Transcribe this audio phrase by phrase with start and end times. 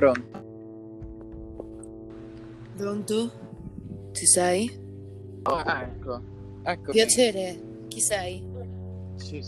[0.00, 0.42] Pronto?
[2.74, 3.30] Pronto?
[4.12, 4.70] Ci sei?
[5.42, 6.22] Oh, ecco.
[6.62, 6.92] Eccomi.
[6.92, 8.42] Piacere, chi sei?
[9.16, 9.44] Sì.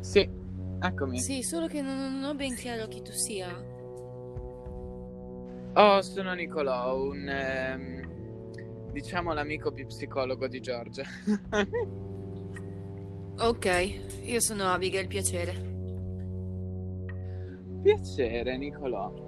[0.00, 0.26] Sì,
[0.80, 1.18] eccomi.
[1.18, 3.48] Sì, solo che non, non ho ben chiaro chi tu sia.
[5.74, 7.28] Oh, sono Nicolò, un...
[7.28, 11.04] ehm, diciamo l'amico più psicologo di Giorgia.
[13.38, 15.52] Ok, io sono Abigail, piacere.
[17.82, 19.25] Piacere, Nicolò.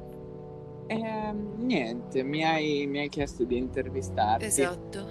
[0.90, 4.44] Ehm, niente, mi hai, mi hai chiesto di intervistarti.
[4.46, 5.06] Esatto.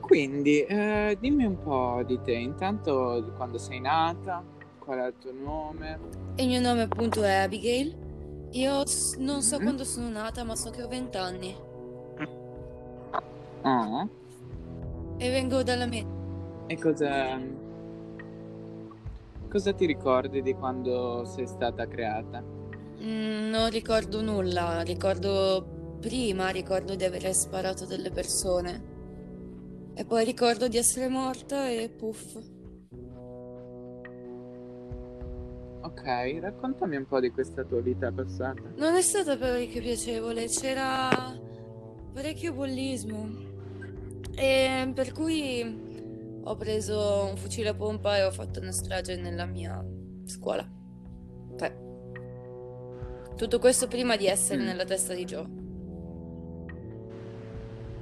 [0.00, 2.32] Quindi, eh, dimmi un po' di te.
[2.32, 4.44] Intanto, quando sei nata,
[4.78, 5.98] qual è il tuo nome?
[6.36, 7.96] Il mio nome appunto è Abigail.
[8.52, 8.82] Io
[9.18, 9.62] non so Mhm.
[9.62, 11.54] quando sono nata, ma so che ho 20 anni.
[13.62, 14.08] Ah,
[15.18, 16.04] E vengo dalla me.
[16.66, 17.38] e cosa...
[19.48, 22.42] Cosa ti ricordi di quando sei stata creata?
[23.02, 28.88] Mm, non ricordo nulla, ricordo prima, ricordo di aver sparato delle persone.
[29.94, 32.36] E poi ricordo di essere morta e puff.
[35.82, 36.04] Ok,
[36.40, 38.62] raccontami un po' di questa tua vita passata.
[38.76, 41.08] Non è stata parecchio piacevole, c'era
[42.12, 43.48] parecchio bullismo.
[44.34, 45.88] E per cui
[46.42, 49.84] ho preso un fucile a pompa e ho fatto una strage nella mia
[50.24, 50.66] scuola.
[51.58, 51.89] Cioè,
[53.40, 54.66] tutto questo prima di essere Mm.
[54.66, 55.46] nella testa di Joe.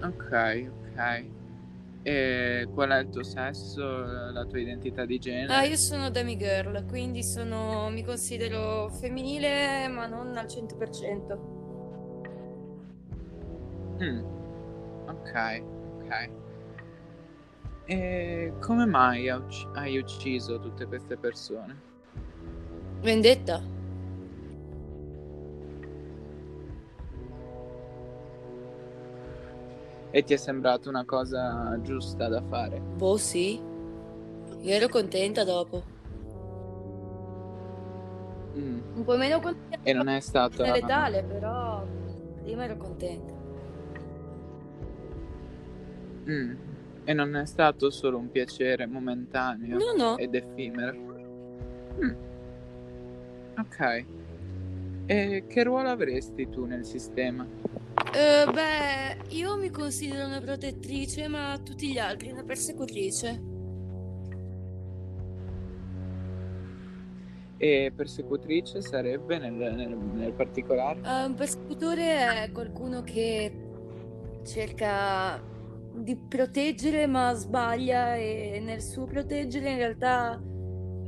[0.02, 1.24] Ok, ok.
[2.02, 3.84] E qual è il tuo sesso,
[4.32, 5.52] la tua identità di genere?
[5.52, 11.38] Ah, io sono demi girl, quindi sono, mi considero femminile, ma non al 100%.
[14.02, 14.24] Mm,
[15.06, 15.62] Ok,
[16.02, 16.30] ok.
[17.86, 21.80] E come mai hai ucciso tutte queste persone?
[23.00, 23.62] Vendetta?
[30.18, 32.80] E ti è sembrata una cosa giusta da fare?
[32.80, 33.54] Boh, sì.
[34.62, 35.80] Io ero contenta dopo.
[38.56, 39.78] Mm, Un po' meno contenta.
[39.84, 40.64] E non è stata...
[40.64, 41.84] è letale, però
[42.42, 43.32] prima ero contenta.
[46.28, 46.54] Mm,
[47.04, 50.16] E non è stato solo un piacere momentaneo No, no.
[50.18, 50.96] ed effimero?
[52.02, 52.14] Mm,
[53.56, 54.04] Ok.
[55.06, 57.46] E che ruolo avresti tu nel sistema?
[58.10, 63.56] Eh, beh, io mi considero una protettrice, ma tutti gli altri una persecutrice.
[67.58, 71.00] E persecutrice sarebbe nel, nel- nel particolare?
[71.04, 73.52] Eh, un persecutore è qualcuno che
[74.44, 75.42] cerca
[75.92, 80.40] di proteggere, ma sbaglia e nel suo proteggere in realtà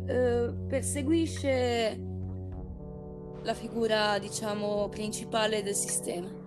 [0.06, 2.00] eh, perseguisce
[3.42, 6.39] la figura, diciamo, principale del sistema.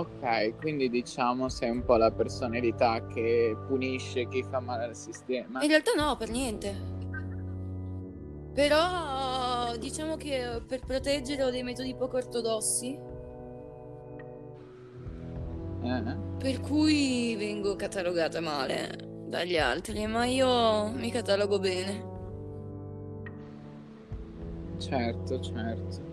[0.00, 5.62] Ok, quindi diciamo sei un po' la personalità che punisce chi fa male al sistema.
[5.62, 6.74] In realtà no, per niente.
[8.54, 12.98] Però diciamo che per proteggere ho dei metodi poco ortodossi,
[15.82, 16.16] Eh?
[16.38, 22.08] per cui vengo catalogata male dagli altri, ma io mi catalogo bene.
[24.78, 26.09] Certo, certo.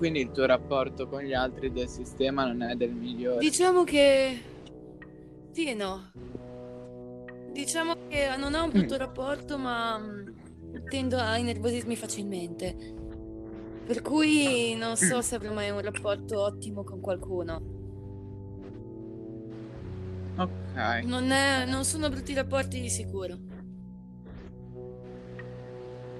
[0.00, 3.38] Quindi il tuo rapporto con gli altri del sistema non è del migliore.
[3.40, 4.40] Diciamo che
[5.52, 6.10] sì e no.
[7.52, 8.98] Diciamo che non ho un brutto Mm.
[8.98, 10.28] rapporto, ma mm,
[10.88, 12.74] tendo a innervosirmi facilmente.
[13.84, 15.20] Per cui non so Mm.
[15.20, 17.60] se avrò mai un rapporto ottimo con qualcuno.
[20.38, 21.02] Ok.
[21.04, 23.36] Non, è- non sono brutti rapporti di sicuro.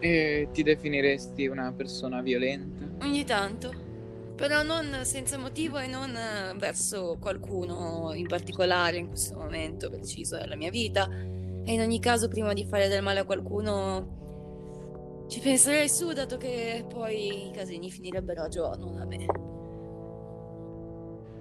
[0.00, 3.04] E ti definiresti una persona violenta?
[3.04, 3.88] Ogni tanto.
[4.34, 10.38] Però non senza motivo e non eh, verso qualcuno in particolare in questo momento preciso
[10.38, 11.06] della mia vita.
[11.06, 16.38] E in ogni caso, prima di fare del male a qualcuno, ci penserei su, dato
[16.38, 19.26] che poi i casini finirebbero a Joe, non a me.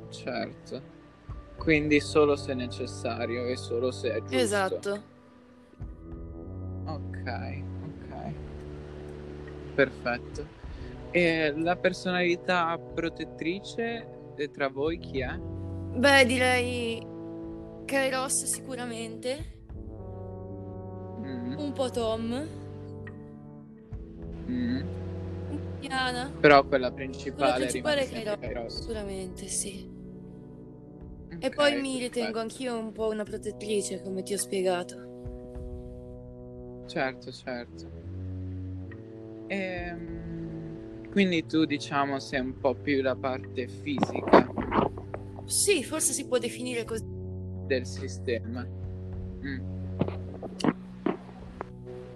[0.09, 0.97] Certo.
[1.57, 4.35] Quindi solo se necessario e solo se è giusto.
[4.35, 5.17] Esatto.
[9.79, 10.45] Perfetto.
[11.11, 15.37] E la personalità protettrice eh, tra voi chi è?
[15.37, 17.01] Beh, direi
[17.85, 19.57] Kairos sicuramente.
[21.21, 22.47] Mm, Un po' Tom.
[24.49, 24.81] mm.
[25.79, 26.29] Diana.
[26.41, 28.37] Però quella principale, Quella principale è Kairos.
[28.39, 28.79] Kairos.
[28.81, 29.89] Sicuramente, sì.
[31.39, 32.39] E Ok, poi mi ritengo perfetto.
[32.39, 35.07] anch'io un po' una protettrice, come ti ho spiegato.
[36.87, 37.98] Certo, certo.
[39.49, 44.47] Ehm, quindi tu diciamo sei un po' più la parte fisica
[45.45, 47.03] Sì, forse si può definire così.
[47.65, 48.65] del sistema.
[49.43, 49.59] Mm,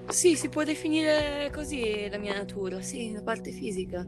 [0.09, 4.05] Sì, si può definire così la mia natura, sì, la parte fisica.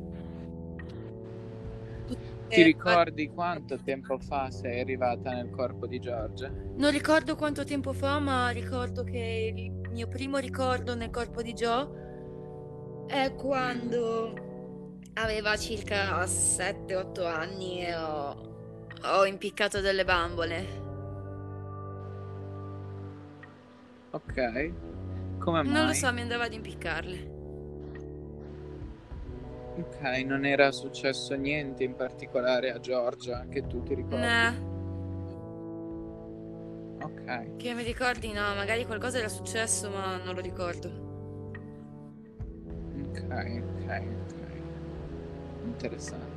[2.47, 6.51] Ti Eh, ricordi quanto tempo fa sei arrivata nel corpo di Giorgia?
[6.77, 11.53] Non ricordo quanto tempo fa, ma ricordo che il mio primo ricordo nel corpo di
[11.53, 12.04] Joe
[13.07, 14.33] è quando
[15.13, 18.35] aveva circa 7-8 anni e ho,
[19.03, 20.83] ho impiccato delle bambole.
[24.11, 24.73] Ok.
[25.39, 25.73] Come mai?
[25.73, 27.33] Non lo so, mi andava ad impiccarle.
[29.77, 34.25] Ok, non era successo niente in particolare a Giorgia che tu ti ricordi?
[34.25, 34.53] Nah,
[37.01, 37.57] Ok.
[37.57, 41.04] che mi ricordi, no, magari qualcosa era successo, ma non lo ricordo.
[43.35, 44.39] Ok, ok, ok.
[45.65, 46.33] Interessante.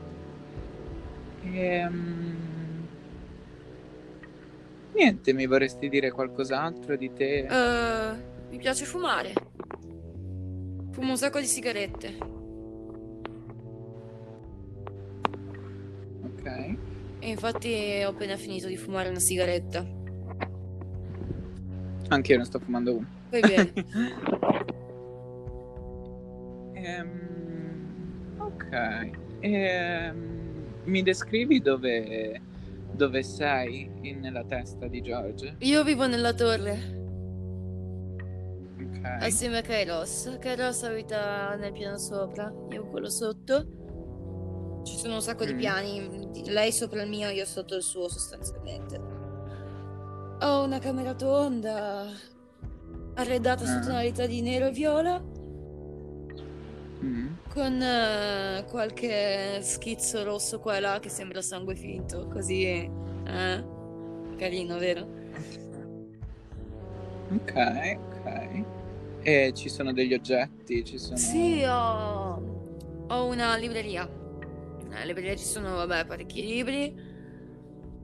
[1.44, 2.36] Ehm,
[4.94, 7.46] Niente, mi vorresti dire qualcos'altro di te?
[7.46, 8.16] Eh,
[8.50, 9.32] mi piace fumare.
[10.90, 12.18] Fumo un sacco di sigarette.
[16.24, 16.76] Ok.
[17.20, 19.86] E infatti ho appena finito di fumare una sigaretta.
[22.08, 23.06] Anche io ne sto fumando uno.
[23.30, 23.72] Poi bene.
[26.88, 29.11] Ehm, ok.
[29.40, 32.40] Ehm, mi descrivi dove,
[32.93, 35.56] dove sei in- nella testa di George?
[35.58, 36.96] Io vivo nella torre
[38.81, 39.05] Ok.
[39.23, 40.37] assieme a Kairos.
[40.40, 44.81] Kairos abita nel piano sopra, io quello sotto.
[44.85, 45.58] Ci sono un sacco di Mm.
[45.58, 48.96] piani, lei sopra il mio, io sotto il suo sostanzialmente.
[50.40, 52.06] Ho una camera tonda,
[53.14, 53.81] arredata su Ah.
[53.81, 55.23] tonalità di nero e viola.
[57.48, 62.64] Con eh, qualche schizzo rosso qua e là che sembra sangue finto, così...
[62.64, 63.64] eh,
[64.36, 65.08] carino, vero?
[67.30, 68.66] Ok, ok.
[69.22, 71.16] E ci sono degli oggetti, ci sono...
[71.16, 72.42] Sì, ho,
[73.06, 74.06] ho una libreria.
[74.88, 76.94] Nella libreria ci sono, vabbè, parecchi libri,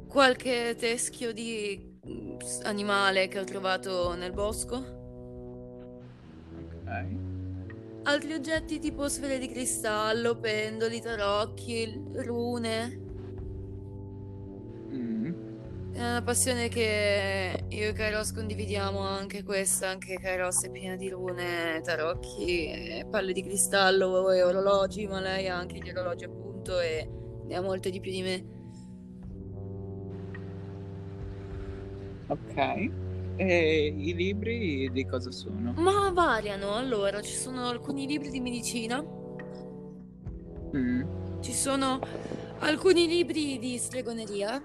[0.06, 5.02] qualche teschio di mm, animale che ho trovato nel bosco,
[6.52, 7.23] Ok.
[8.04, 13.00] Altri oggetti tipo sfere di cristallo, pendoli, tarocchi, rune.
[14.92, 15.32] Mm.
[15.92, 21.08] È una passione che io e Kairos condividiamo anche questa, anche Kairos è piena di
[21.08, 26.80] rune, tarocchi, e palle di cristallo e orologi, ma lei ha anche gli orologi appunto
[26.80, 27.08] e
[27.46, 28.52] ne ha molte di più di me.
[32.26, 33.03] Ok.
[33.36, 35.72] E i libri di cosa sono?
[35.76, 39.04] Ma variano, allora, ci sono alcuni libri di medicina,
[40.76, 41.02] Mm.
[41.40, 42.00] ci sono
[42.60, 44.60] alcuni libri di stregoneria,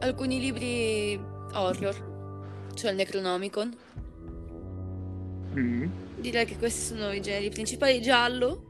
[0.00, 1.18] alcuni libri
[1.52, 3.76] horror, cioè il Necronomicon.
[5.58, 5.84] Mm.
[6.20, 8.00] Direi che questi sono i generi principali.
[8.02, 8.68] Giallo.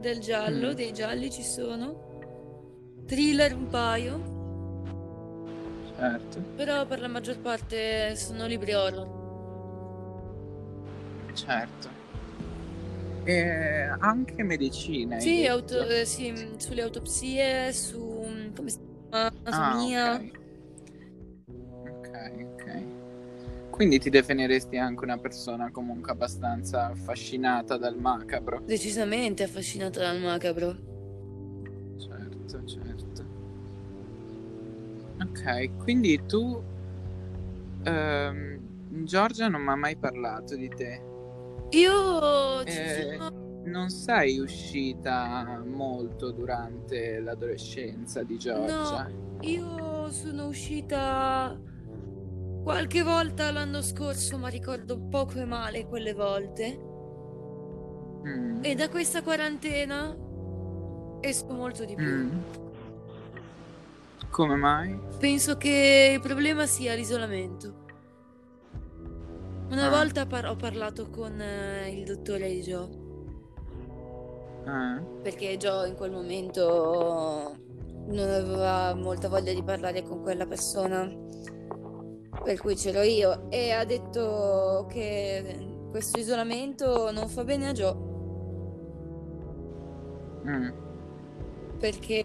[0.00, 0.74] Del giallo, Mm.
[0.74, 2.04] dei gialli ci sono.
[3.06, 4.34] Thriller un paio.
[5.96, 9.08] Certo, Però per la maggior parte sono libri horror.
[11.34, 11.88] certo.
[13.24, 15.18] E anche medicina.
[15.18, 18.78] Sì, auto- eh, sì, mh, sulle autopsie, su mh, come si
[19.10, 19.26] chiama?
[19.50, 20.14] Ah, Anatomia.
[20.16, 20.30] ok.
[21.86, 22.08] Ok,
[22.54, 22.86] ok.
[23.70, 28.62] Quindi ti definiresti anche una persona comunque abbastanza affascinata dal macabro.
[28.66, 30.76] Decisamente affascinata dal macabro.
[31.98, 32.85] Certo, certo.
[35.20, 36.62] Ok, quindi tu...
[37.84, 38.58] ehm,
[39.04, 41.02] Giorgia non mi ha mai parlato di te.
[41.70, 43.44] Io ci Eh, sono...
[43.64, 49.08] Non sei uscita molto durante l'adolescenza di Giorgia?
[49.40, 51.58] Io sono uscita
[52.62, 56.78] qualche volta l'anno scorso, ma ricordo poco e male quelle volte.
[58.24, 58.58] Mm.
[58.62, 60.16] E da questa quarantena
[61.20, 62.06] esco molto di più.
[62.06, 62.38] Mm.
[64.36, 64.98] Come mai?
[65.18, 67.84] Penso che il problema sia l'isolamento.
[69.70, 69.90] Una Ah.
[69.90, 73.04] volta par- ho parlato con eh, il dottore di Joe,
[74.66, 77.54] Ah, perché Joe in quel momento
[78.08, 81.08] non aveva molta voglia di parlare con quella persona,
[82.44, 87.94] per cui c'ero io, e ha detto che questo isolamento non fa bene a Joe,
[90.46, 90.68] mm.
[91.76, 92.24] Perché...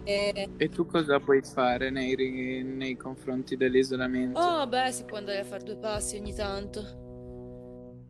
[0.56, 4.38] E tu cosa puoi fare nei, nei confronti dell'isolamento?
[4.38, 7.00] Oh, beh, si può andare a fare due passi ogni tanto.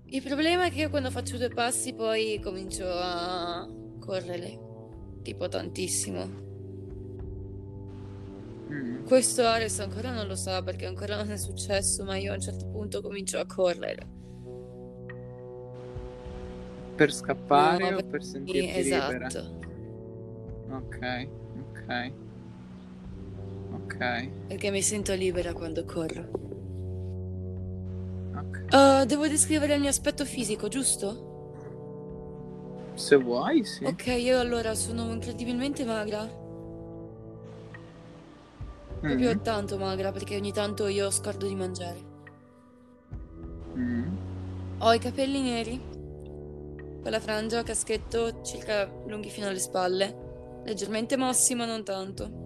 [0.07, 3.67] Il problema è che io quando faccio due passi poi comincio a
[3.99, 4.59] correre,
[5.23, 6.51] tipo tantissimo.
[8.71, 9.05] Mm.
[9.05, 12.41] Questo Ares ancora non lo sa perché ancora non è successo, ma io a un
[12.41, 14.07] certo punto comincio a correre.
[16.95, 19.27] Per scappare No, o per sentirti libera?
[19.27, 19.61] Esatto,
[20.73, 20.99] Ok,
[21.61, 21.89] ok,
[23.73, 23.97] ok,
[24.47, 26.29] perché mi sento libera quando corro.
[28.35, 28.59] ok.
[28.73, 31.29] Uh, devo descrivere il mio aspetto fisico, giusto?
[32.97, 33.89] Se vuoi, sì.
[33.89, 36.27] Ok, io allora sono incredibilmente magra,
[39.07, 42.05] proprio Mm, tanto magra perché ogni tanto io scordo di mangiare.
[43.77, 44.19] mm,
[44.81, 45.81] Ho i capelli neri,
[47.01, 50.32] con la frangia caschetto circa lunghi fino alle spalle,
[50.65, 52.41] leggermente mossi ma non tanto.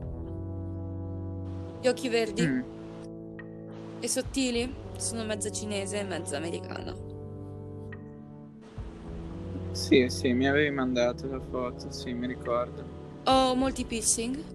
[1.80, 2.60] Gli occhi verdi mm.
[4.00, 6.94] e sottili, sono mezza cinese e mezza americana.
[9.72, 12.94] Sì, sì, mi avevi mandato la foto, sì, mi ricordo.
[13.24, 14.54] Ho molti piercing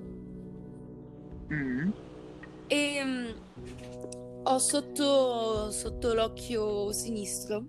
[1.51, 1.89] Mm,
[2.67, 3.27] e mm,
[4.43, 7.65] ho sotto, sotto l'occhio sinistro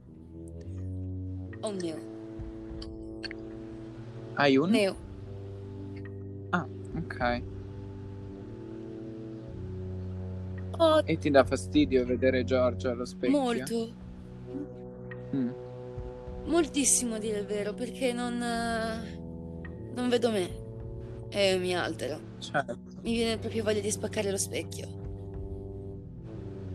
[1.61, 1.99] ho un neo.
[4.35, 4.71] Hai un?
[4.71, 4.97] Neo.
[6.53, 6.67] Ah,
[6.97, 7.43] ok.
[10.79, 13.33] Ho E ti dà fastidio vedere Giorgio allo specchio?
[13.33, 13.95] molto,
[15.35, 15.51] Mm,
[16.45, 19.21] moltissimo a dire il vero, perché non, eh,
[19.95, 20.49] non vedo me
[21.29, 22.21] e mi altero.
[22.41, 24.89] certo, Mi viene proprio voglia di spaccare lo specchio.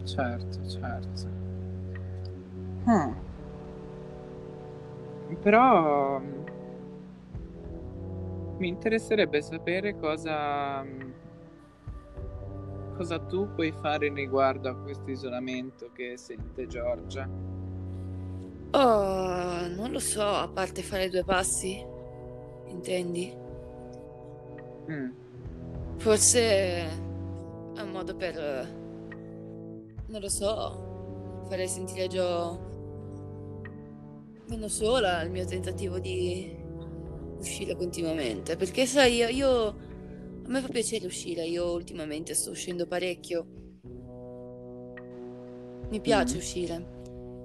[0.05, 1.27] certo, certo.
[2.88, 3.13] Ah.
[5.41, 6.46] Però mm,
[8.57, 11.11] mi interesserebbe sapere cosa, mm,
[12.93, 17.29] cosa tu puoi fare riguardo a questo isolamento che sente Giorgia.
[18.71, 21.85] Oh, non lo so, a parte fare due passi,
[22.67, 23.37] intendi?
[24.89, 25.11] Mm,
[25.97, 26.39] Forse
[27.73, 28.35] è un modo per,
[30.07, 32.65] non lo so, fare sentire Gio
[34.47, 36.56] meno sola il mio tentativo di
[37.39, 38.56] uscire continuamente.
[38.56, 39.67] Perché sai, io, io-
[40.46, 43.46] a me fa piacere uscire, io ultimamente sto uscendo parecchio.
[45.89, 46.38] Mi piace Mm.
[46.38, 46.96] uscire.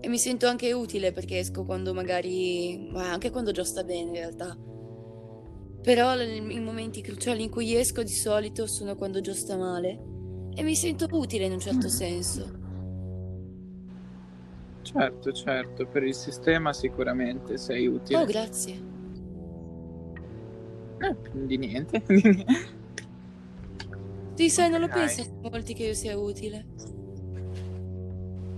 [0.00, 4.00] E mi sento anche utile perché esco quando magari, ma anche quando già sta bene
[4.08, 4.56] in realtà.
[5.82, 10.10] Però i momenti cruciali in cui esco di solito sono quando già sta male.
[10.54, 11.90] E mi sento utile in un certo Mm.
[11.90, 12.60] senso.
[14.82, 18.24] certo, certo, per il sistema sicuramente sei Oh, utile.
[18.26, 18.91] grazie.
[21.02, 21.16] Eh,
[21.46, 22.02] di niente.
[24.34, 24.92] Sì, sai, non lo Ok.
[24.92, 26.66] pensano molti che io sia utile.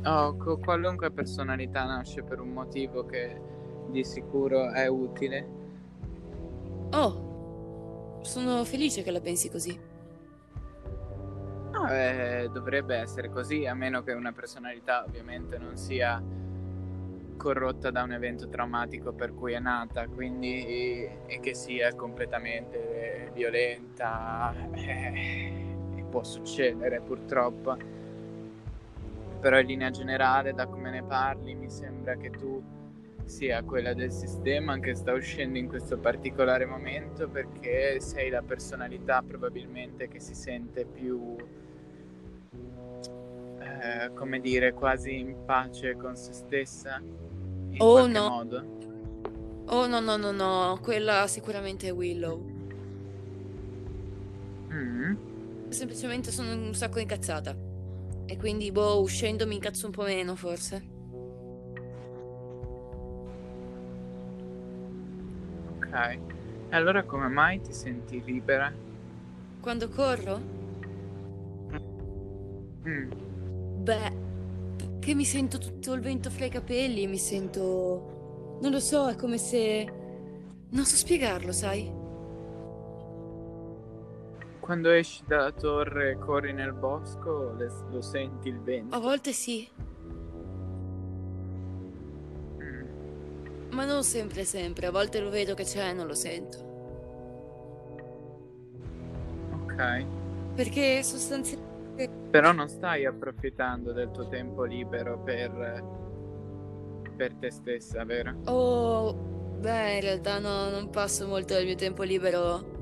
[0.05, 3.41] Oh, co- qualunque personalità nasce per un motivo che
[3.89, 5.49] di sicuro è utile.
[6.93, 9.79] Oh, sono felice che la pensi così.
[11.73, 16.23] No, eh, dovrebbe essere così, a meno che una personalità ovviamente non sia
[17.37, 24.55] corrotta da un evento traumatico per cui è nata, quindi e che sia completamente violenta,
[24.73, 27.77] eh, può succedere purtroppo.
[29.41, 32.63] Però in linea generale, da come ne parli, mi sembra che tu
[33.25, 39.23] sia quella del sistema che sta uscendo in questo particolare momento perché sei la personalità
[39.27, 41.37] probabilmente che si sente più,
[43.59, 47.03] eh, come dire, quasi in pace con se stessa,
[47.79, 48.65] Oh no, modo.
[49.67, 52.41] oh no, no, no, no, quella sicuramente è Willow.
[54.73, 55.15] Mm.
[55.69, 57.57] Semplicemente sono un sacco incazzata.
[58.27, 60.83] E quindi, boh, uscendo mi incazzo un po' meno, forse.
[65.77, 66.19] Ok.
[66.71, 68.73] E allora come mai ti senti libera?
[69.61, 70.41] Quando corro?
[72.87, 73.11] Mm.
[73.83, 74.13] Beh,
[75.05, 78.59] che mi sento tutto il vento fra i capelli, mi sento...
[78.61, 79.93] Non lo so, è come se...
[80.71, 81.91] Non so spiegarlo, sai?
[84.61, 87.55] Quando esci dalla torre e corri nel bosco,
[87.91, 89.01] lo senti il A vento?
[89.01, 89.69] volte sì,
[92.61, 92.87] Mm.
[93.73, 94.87] ma non sempre sempre.
[94.87, 96.59] A volte lo vedo che c'è e non lo sento.
[99.53, 100.07] Ok.
[100.55, 101.74] Perché sostanzialmente...
[102.31, 105.85] Però non stai approfittando del tuo tempo libero per,
[107.17, 108.35] per te stessa, vero?
[108.47, 112.73] Oh, beh, in realtà no, non passo molto del mio tempo libero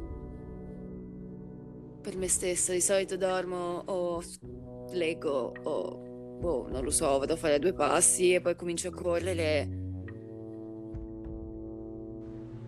[2.01, 2.73] per me stessa.
[2.73, 4.23] Di solito dormo o
[4.93, 8.93] leggo o boh, non lo so, vado a fare due passi e poi comincio a
[8.93, 9.81] correre.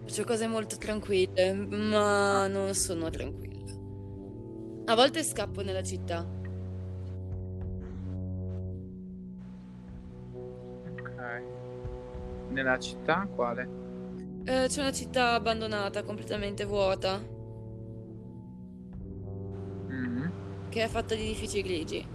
[0.02, 3.53] Faccio cose molto tranquille, ma non sono tranquilla.
[4.86, 6.26] A volte scappo nella città.
[10.86, 11.42] Ok.
[12.48, 13.68] Nella città quale?
[14.44, 17.20] Eh, c'è una città abbandonata, completamente vuota,
[19.88, 20.32] Mhm.
[20.68, 22.06] che è fatta di edifici grigi.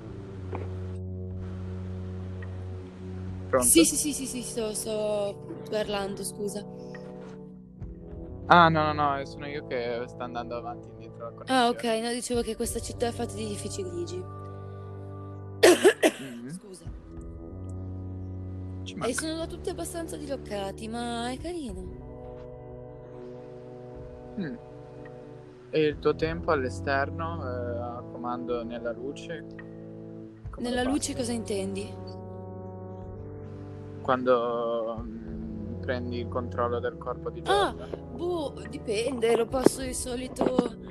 [3.50, 3.66] Pronto?
[3.66, 6.64] Sì, sì, sì, sì, sì, sto, sto parlando, scusa.
[8.48, 10.90] Ah, no, no, no, sono io che sto andando avanti
[11.24, 11.60] la connessione.
[11.62, 14.18] Ah, ok, no, dicevo che questa città è fatta di edifici grigi.
[16.20, 16.50] Mhm.
[16.52, 16.86] Scusa.
[19.06, 21.98] E sono tutti abbastanza diroccati, ma è carino.
[24.40, 24.56] Mm.
[25.70, 29.46] E il tuo tempo all'esterno, eh, a comando nella luce?
[30.50, 31.88] Come Nella luce cosa intendi?
[34.02, 37.98] Quando mm, prendi il controllo del corpo di Ah, Giorgia?
[37.98, 40.88] boh, dipende, lo passo di solito...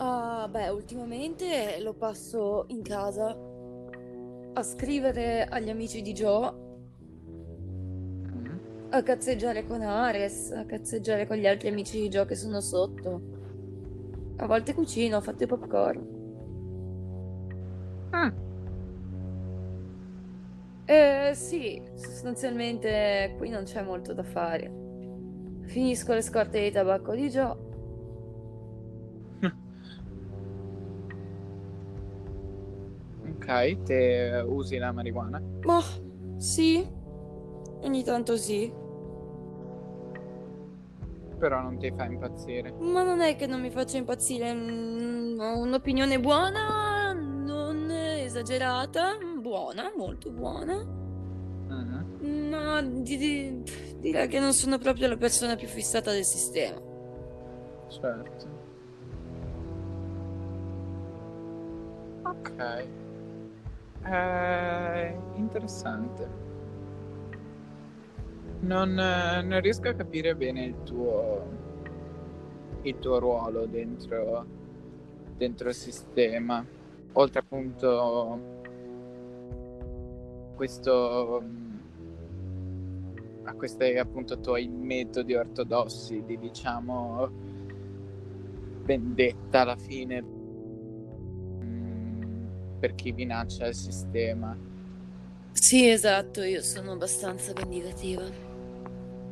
[0.00, 3.36] Ah, beh, ultimamente lo passo in casa
[4.54, 6.52] a scrivere agli amici di Joe,
[8.32, 8.60] Mhm.
[8.90, 13.22] a cazzeggiare con Ares, a cazzeggiare con gli altri amici di Joe che sono sotto.
[14.36, 16.06] A volte cucino, ho fatto i popcorn.
[18.14, 18.30] Mm.
[20.86, 24.70] Eh, sì, sostanzialmente qui non c'è molto da fare.
[25.66, 27.67] Finisco le scorte di tabacco di Joe.
[33.48, 35.40] Ok, te usi la marijuana?
[35.64, 35.80] Ma
[36.36, 36.86] sì,
[37.80, 38.70] ogni tanto sì.
[41.38, 42.72] Però non ti fa impazzire.
[42.78, 44.52] Ma non è che non mi faccia impazzire.
[44.52, 50.84] mm, Ho un'opinione buona, non esagerata, buona, molto buona.
[51.68, 52.48] Mhm.
[52.50, 53.62] Ma di- di-
[53.98, 56.78] direi che non sono proprio la persona più fissata del sistema.
[57.88, 58.46] Certo.
[62.24, 62.86] Ok.
[64.04, 66.46] Eh, interessante.
[68.60, 71.46] Non, eh, non riesco a capire bene il tuo,
[72.82, 74.44] il tuo ruolo dentro,
[75.36, 76.64] dentro il sistema.
[77.12, 78.56] Oltre appunto
[80.54, 81.42] questo
[83.44, 87.30] a questi appunto tuoi metodi ortodossi di diciamo
[88.84, 90.37] vendetta alla fine
[92.78, 94.56] per chi minaccia il sistema.
[95.52, 98.22] Sì, esatto, io sono abbastanza vendicativa.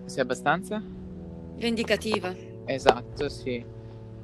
[0.04, 0.82] Sei abbastanza?
[1.56, 2.34] Vendicativa.
[2.64, 3.64] Esatto, sì.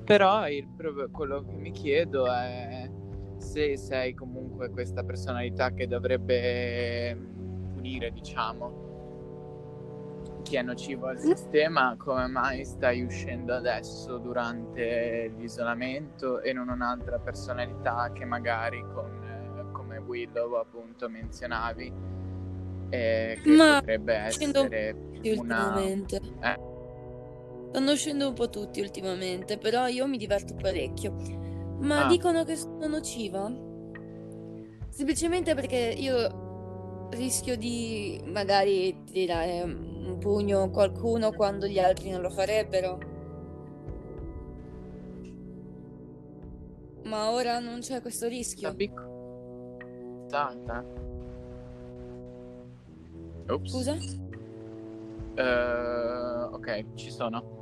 [0.05, 0.67] Però il
[1.11, 2.91] quello che mi chiedo è
[3.39, 7.17] se sei comunque questa personalità che dovrebbe
[7.75, 8.92] punire, diciamo,
[10.53, 17.19] chi è nocivo al sistema, come mai stai uscendo adesso durante l'isolamento e non un'altra
[17.19, 21.93] personalità che magari con, eh, come Willow appunto menzionavi,
[22.91, 25.69] eh, che Ma potrebbe essere tutti una...
[25.69, 26.17] ultimamente.
[26.17, 26.61] Eh,
[27.71, 31.15] Stanno uscendo un po' tutti ultimamente, però io mi diverto parecchio.
[31.81, 33.51] Ma ah, dicono che sono nociva?
[34.91, 36.42] Semplicemente perché io
[37.13, 42.99] rischio di magari tirare un pugno a qualcuno quando gli altri non lo farebbero.
[47.05, 48.75] Ma ora non c'è questo da rischio.
[48.75, 49.77] piccolo...
[50.29, 50.85] Tanta.
[53.49, 53.71] Ops.
[53.71, 53.97] Scusa?
[55.35, 57.61] Eh, ok, ci sono.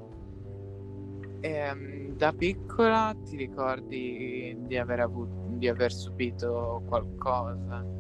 [1.41, 8.00] Ehm, da piccola ti ricordi di aver avuto, di aver subito qualcosa?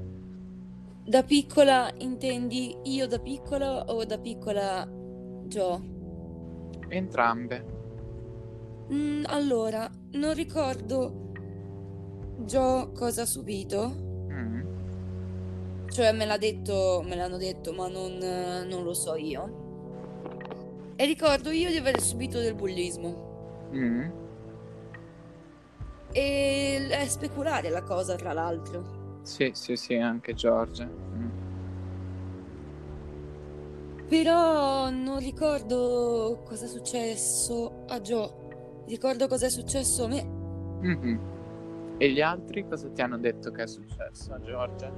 [1.10, 4.86] Da piccola intendi io da piccola o da piccola
[5.48, 5.80] Joe?
[6.88, 7.64] Entrambe.
[8.92, 11.32] Mm, allora, non ricordo
[12.44, 13.88] Joe cosa ha subito.
[14.30, 14.62] Mm,
[15.88, 20.92] Cioè me l'ha detto, me l'hanno detto, ma non, non lo so io.
[20.94, 23.68] E ricordo io di aver subito del bullismo.
[23.74, 24.10] mm,
[26.12, 28.99] E è speculare la cosa, tra l'altro.
[29.22, 30.84] Sì, sì, sì, anche Giorgia.
[30.86, 31.28] Mm.
[34.08, 38.28] Però non ricordo cosa è successo a Joe.
[38.86, 40.22] Ricordo cosa è successo a me.
[40.80, 41.20] Mhm.
[41.98, 44.90] E gli altri cosa ti hanno detto che è successo a Giorgia?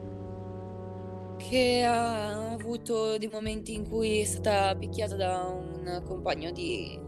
[1.37, 6.99] Che ha avuto dei momenti in cui è stata picchiata da un compagno di,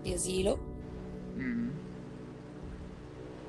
[0.00, 0.58] di asilo.
[1.36, 1.70] Mm.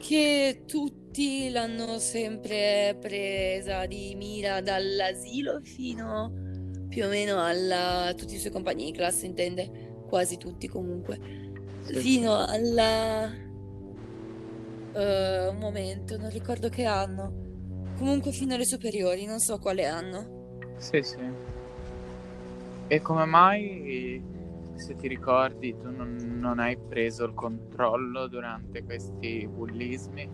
[0.01, 6.33] Che tutti l'hanno sempre presa di mira dall'asilo fino
[6.89, 8.13] più o meno alla...
[8.17, 11.17] tutti i suoi compagni di classe intende, quasi tutti comunque,
[11.83, 13.49] fino alla...
[14.93, 20.57] Uh, un momento, non ricordo che anno, comunque fino alle superiori, non so quale anno.
[20.79, 21.19] Sì, sì.
[22.87, 24.21] E come mai,
[24.75, 30.29] se ti ricordi, tu non, non hai preso il controllo durante questi bullismi?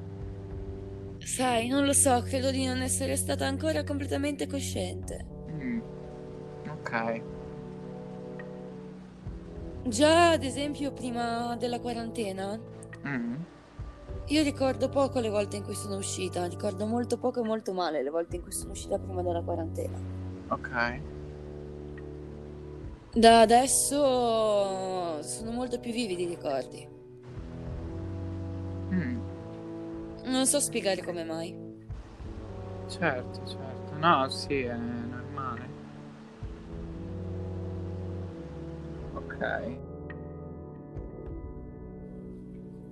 [1.20, 5.26] Sai, non lo so, credo di non essere stata ancora completamente cosciente.
[5.52, 5.80] Mm.
[6.70, 7.22] Ok.
[9.88, 12.60] Già, ad esempio, prima della quarantena,
[13.06, 13.36] Mm.
[14.28, 18.04] io ricordo poco le volte in cui sono uscita, ricordo molto poco e molto male
[18.04, 19.98] le volte in cui sono uscita prima della quarantena.
[20.50, 21.02] Ok.
[23.18, 26.88] Da adesso sono molto più vividi i ricordi.
[28.92, 29.20] Mm.
[30.26, 31.58] Non so spiegare come mai.
[32.88, 33.96] Certo, certo.
[33.98, 35.68] No, sì, è normale.
[39.16, 39.78] Ok.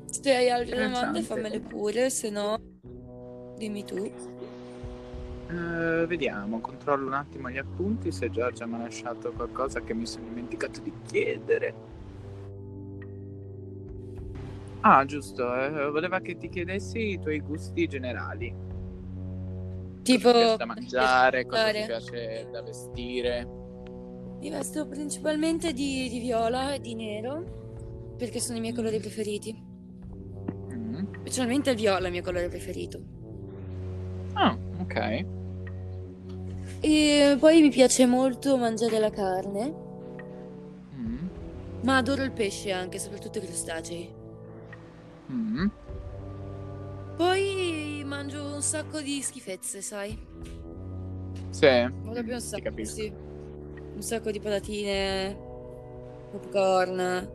[0.06, 2.60] Se hai altre domande fammele pure, se no
[3.58, 4.12] dimmi tu.
[5.48, 10.06] Eh, vediamo, controllo un attimo gli appunti se Giorgia mi ha lasciato qualcosa che mi
[10.06, 11.74] sono dimenticato di chiedere.
[14.82, 18.54] Ah, giusto, eh, voleva che ti chiedessi i tuoi gusti generali.
[20.04, 23.48] Tipo, Cosa ti piace da mangiare, cosa ti piace da vestire.
[24.40, 29.56] mi vesto principalmente di, di viola e di nero perché sono i miei colori preferiti.
[30.74, 31.14] Mm.
[31.22, 33.15] Specialmente il viola è il mio colore preferito.
[34.36, 35.26] Ah, ok.
[36.82, 39.84] E poi mi piace molto mangiare la carne,
[40.96, 41.28] Mm.
[41.82, 44.16] ma adoro il pesce anche, soprattutto i crostacei.
[45.32, 45.68] Mm.
[47.16, 50.18] Poi mangio un sacco di schifezze, sai?
[51.50, 51.68] Sì,
[52.02, 53.14] Proprio un sacco, sì.
[53.96, 55.38] Un sacco di patatine,
[56.32, 57.30] popcorn,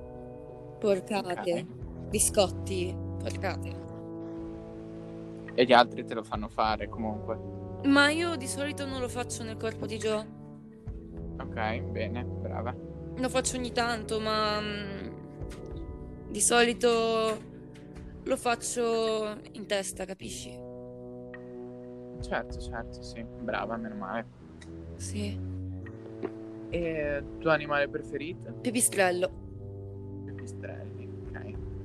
[0.78, 1.66] porcate, Ok.
[2.08, 3.79] biscotti, porcate.
[5.54, 7.38] E gli altri te lo fanno fare comunque.
[7.84, 10.38] Ma io di solito non lo faccio nel corpo di Joe.
[11.38, 12.74] Ok, bene, brava.
[13.16, 17.48] Lo faccio ogni tanto, ma mm, di solito
[18.22, 20.50] lo faccio in testa, capisci?
[22.20, 24.26] Certo, certo, sì, brava, meno male.
[24.96, 25.38] Sì.
[26.68, 28.52] E tuo animale preferito?
[28.60, 29.30] Pipistrello.
[30.26, 30.79] Pipistrelli, ok.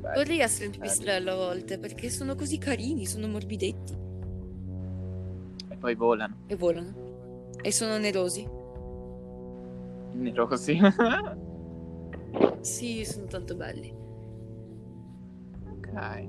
[0.05, 0.15] Bello.
[0.23, 3.93] Vorrei essere un pipistrello a volte perché sono così carini, sono morbidetti
[5.69, 6.37] E poi volano.
[6.47, 7.49] e volano.
[7.61, 8.47] E sono nerosi.
[10.13, 10.79] Nero così.
[12.61, 13.93] Sì, sono tanto belli.
[15.69, 16.27] ok.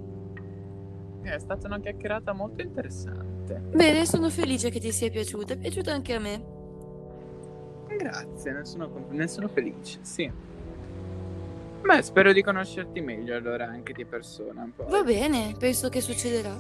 [1.23, 3.55] È stata una chiacchierata molto interessante.
[3.75, 5.55] Bene, sono felice che ti sia piaciuta.
[5.55, 6.45] È piaciuta anche a me.
[7.97, 10.31] Grazie, ne sono, ne sono felice, sì.
[11.83, 14.69] Beh, spero di conoscerti meglio allora anche di persona.
[14.75, 14.87] Poi.
[14.89, 16.55] Va bene, penso che succederà.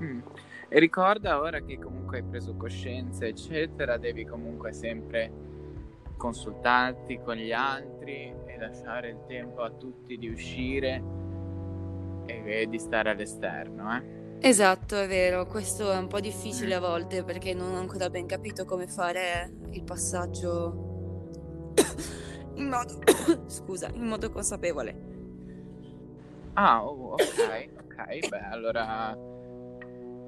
[0.00, 0.20] Mm.
[0.68, 5.30] E ricorda ora che comunque hai preso coscienza, eccetera, devi comunque sempre
[6.16, 11.02] consultarti con gli altri e lasciare il tempo a tutti di uscire
[12.26, 14.14] e, e di stare all'esterno, eh.
[14.40, 18.26] Esatto, è vero, questo è un po' difficile a volte perché non ho ancora ben
[18.26, 20.85] capito come fare il passaggio
[22.56, 22.98] in modo,
[23.48, 25.14] scusa, in modo consapevole.
[26.54, 29.16] Ah, oh, ok, ok, beh, allora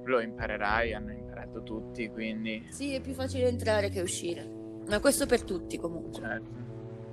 [0.05, 4.57] lo imparerai, hanno imparato tutti, quindi Sì, è più facile entrare che uscire.
[4.88, 6.21] Ma questo per tutti comunque.
[6.21, 6.51] certo,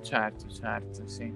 [0.02, 1.32] certo, certo, sì.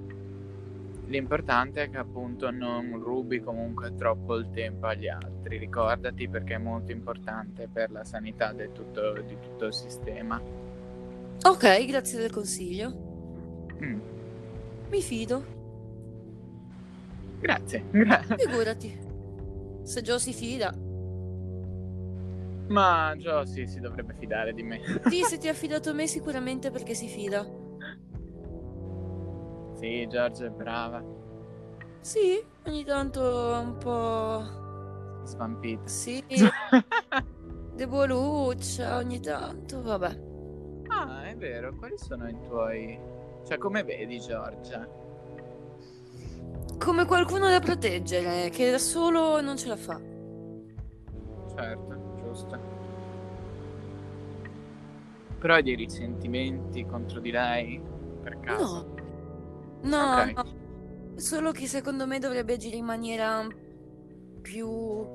[1.06, 6.58] L'importante è che appunto non rubi comunque troppo il tempo agli altri, ricordati perché è
[6.58, 10.40] molto importante per la sanità del tutto- di tutto il sistema.
[11.42, 13.08] Ok, grazie del consiglio.
[13.82, 14.00] Mm,
[14.90, 15.44] Mi fido.
[17.40, 18.98] Grazie, gra- Figurati.
[19.82, 20.74] Se Joe si fida.
[22.68, 24.80] ma Gio sì, si dovrebbe fidare di me.
[25.08, 27.44] Sì, se ti ha affidato a me sicuramente perché si fida.
[29.74, 31.02] Sì, Giorgia è brava,
[32.02, 33.20] Sì, ogni tanto
[33.62, 35.24] un po'...
[35.24, 35.86] svampita.
[35.86, 36.22] Sì,
[37.74, 40.20] deboluccia ogni tanto, vabbè.
[40.88, 42.98] ah, è vero, quali sono i tuoi...
[43.50, 44.88] Cioè, come vedi Giorgia?
[46.78, 50.00] Come qualcuno da proteggere, che da solo non ce la fa.
[51.56, 52.58] Certo, giusto.
[55.40, 57.82] Però hai dei risentimenti contro di lei?
[58.22, 58.94] Per caso?
[59.82, 59.96] No.
[59.96, 60.32] No, Ok.
[60.36, 60.44] no.
[61.16, 63.44] Solo che secondo me dovrebbe agire in maniera
[64.42, 65.06] più,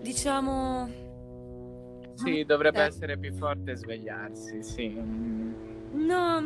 [0.00, 0.88] diciamo...
[2.14, 2.86] Sì, dovrebbe Eh.
[2.86, 5.52] essere più forte e svegliarsi, sì.
[5.94, 6.40] No,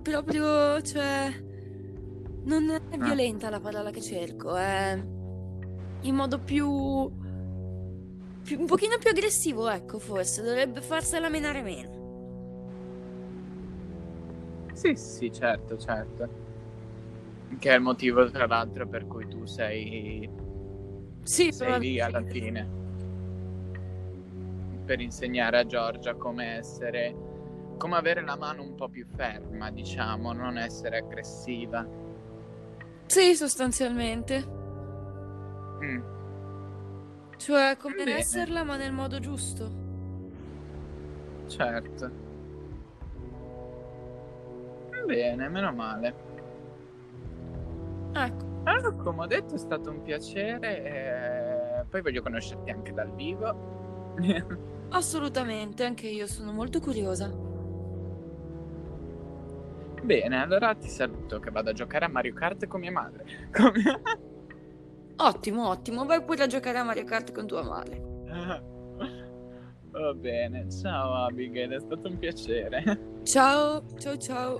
[0.00, 1.32] proprio, cioè,
[2.44, 2.98] non è Ah.
[2.98, 4.92] violenta la parola che cerco, è
[6.02, 7.10] in modo più,
[8.42, 11.96] più- un pochino più aggressivo, ecco, forse, dovrebbe farsela menare meno.
[14.72, 16.28] Sì, sì, certo, certo.
[17.58, 20.28] Che è il motivo, tra l'altro, per cui tu sei,
[21.24, 22.76] Sì, sei lì alla fine.
[24.84, 27.14] Per insegnare a Giorgia come essere,
[27.78, 31.86] come avere la mano un po' più ferma, diciamo, non essere aggressiva.
[33.06, 34.44] Sì, sostanzialmente.
[35.82, 36.02] Mm.
[37.36, 38.16] Cioè, come Bene.
[38.18, 39.70] esserla, ma nel modo giusto.
[41.46, 42.10] Certo.
[45.06, 46.14] Bene, meno male.
[48.12, 51.80] Ecco, Allora, come ho detto, è stato un piacere.
[51.80, 54.14] e Poi voglio conoscerti anche dal vivo.
[54.90, 57.47] assolutamente, anche io sono molto curiosa.
[60.08, 63.26] Bene, allora ti saluto che vado a giocare a Mario Kart con mia madre.
[63.52, 64.00] Come-
[65.20, 68.00] Ottimo, ottimo, vai pure a giocare a Mario Kart con tua madre.
[69.90, 73.18] Va bene, ciao Abigail, è stato un piacere.
[73.22, 74.56] Ciao, ciao, ciao.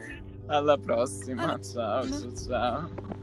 [0.48, 2.34] Alla prossima, Alla ciao, ciao.
[2.34, 3.17] ciao.